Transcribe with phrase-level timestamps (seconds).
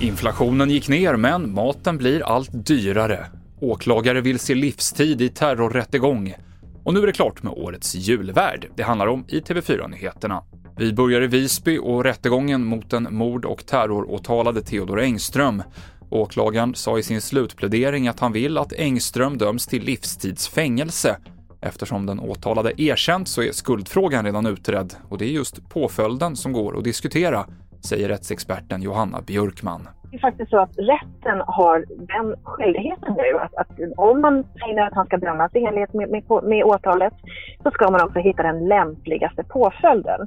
[0.00, 3.26] Inflationen gick ner, men maten blir allt dyrare.
[3.60, 6.34] Åklagare vill se livstid i terrorrättegång.
[6.84, 8.68] Och nu är det klart med årets julvärd.
[8.76, 10.44] Det handlar om i TV4-nyheterna.
[10.76, 15.62] Vi börjar i Visby och rättegången mot den mord och terroråtalade Theodor Engström.
[16.10, 21.16] Åklagaren sa i sin slutplädering att han vill att Engström döms till livstidsfängelse.
[21.62, 26.52] Eftersom den åtalade erkänt så är skuldfrågan redan utredd och det är just påföljden som
[26.52, 27.44] går att diskutera,
[27.88, 29.88] säger rättsexperten Johanna Björkman.
[30.10, 34.86] Det är faktiskt så att rätten har den skyldigheten nu att, att om man finner
[34.86, 37.12] att han ska dömas i enlighet med, med, med åtalet
[37.62, 40.20] så ska man också hitta den lämpligaste påföljden.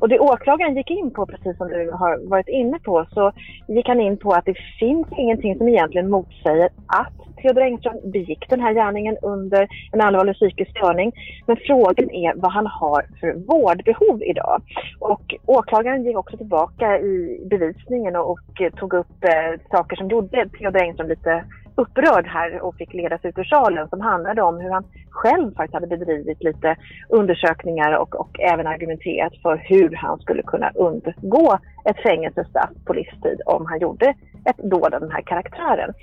[0.00, 3.32] Och det åklagaren gick in på, precis som du har varit inne på, så
[3.68, 8.48] gick han in på att det finns ingenting som egentligen motsäger att Theodor Engström begick
[8.48, 11.12] den här gärningen under en allvarlig psykisk störning.
[11.46, 14.62] Men frågan är vad han har för vårdbehov idag.
[14.98, 18.38] Och åklagaren gick också tillbaka i bevisningen och, och
[18.76, 23.38] tog upp eh, saker som gjorde Theodor Engström lite upprörd här och fick ledas ut
[23.38, 26.76] ur salen som handlade om hur han själv faktiskt hade bedrivit lite
[27.08, 33.40] undersökningar och, och även argumenterat för hur han skulle kunna undgå ett fängelsestraff på livstid
[33.46, 35.94] om han gjorde ett dåd av den här karaktären.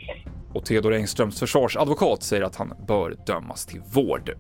[0.54, 4.36] Och Theodor Engströms försvarsadvokat säger att han bör dömas till vård.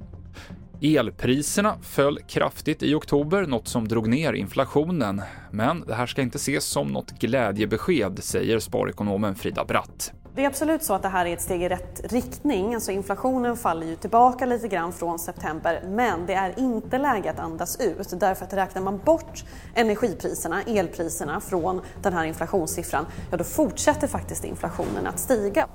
[0.81, 5.21] Elpriserna föll kraftigt i oktober, något som drog ner inflationen.
[5.51, 10.11] Men det här ska inte ses som något glädjebesked, säger sparekonomen Frida Bratt.
[10.35, 12.75] Det är absolut så att det här är ett steg i rätt riktning.
[12.75, 17.39] Alltså inflationen faller ju tillbaka lite grann från september men det är inte läge att
[17.39, 19.43] andas ut därför att räknar man bort
[19.75, 25.67] energipriserna, elpriserna från den här inflationssiffran, ja då fortsätter faktiskt inflationen att stiga.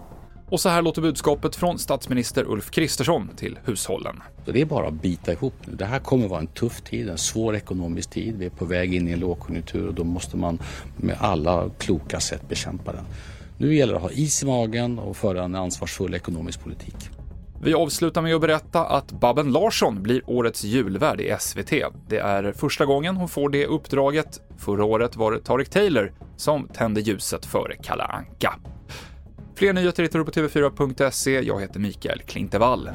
[0.52, 4.22] Och så här låter budskapet från statsminister Ulf Kristersson till hushållen.
[4.44, 5.74] det är bara att bita ihop nu.
[5.76, 8.36] Det här kommer vara en tuff tid, en svår ekonomisk tid.
[8.38, 10.58] Vi är på väg in i en lågkonjunktur och då måste man
[10.96, 13.04] med alla kloka sätt bekämpa den.
[13.58, 17.10] Nu gäller det att ha is i magen och föra en ansvarsfull ekonomisk politik.
[17.62, 21.72] Vi avslutar med att berätta att Babben Larsson blir årets julvärd i SVT.
[22.08, 24.40] Det är första gången hon får det uppdraget.
[24.58, 28.54] Förra året var det Tarek Taylor som tände ljuset före Kalle Anka.
[29.62, 31.40] Fler nyheter hittar du på tv4.se.
[31.40, 32.90] Jag heter Mikael Klintevall.